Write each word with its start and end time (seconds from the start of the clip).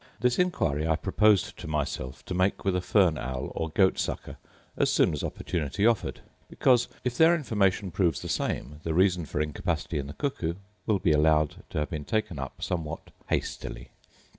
This 0.19 0.39
inquiry 0.39 0.87
I 0.87 0.95
proposed 0.95 1.57
to 1.59 1.67
myself 1.67 2.25
to 2.25 2.33
make 2.33 2.65
with 2.65 2.75
a 2.75 2.81
fern 2.81 3.19
owl, 3.19 3.51
or 3.53 3.69
goat 3.69 3.99
sucker, 3.99 4.37
as 4.75 4.91
soon 4.91 5.13
as 5.13 5.23
opportunity 5.23 5.85
offered: 5.85 6.21
because, 6.49 6.87
if 7.03 7.15
their 7.15 7.35
information 7.35 7.91
proves 7.91 8.19
the 8.19 8.27
same, 8.27 8.79
the 8.81 8.95
reason 8.95 9.27
for 9.27 9.39
incapacity 9.39 9.99
in 9.99 10.07
the 10.07 10.13
cuckoo 10.13 10.55
will 10.87 10.97
be 10.97 11.11
allowed 11.11 11.57
to 11.69 11.77
have 11.77 11.91
been 11.91 12.05
taken 12.05 12.39
up 12.39 12.63
somewhat 12.63 13.11
hastily. 13.27 13.89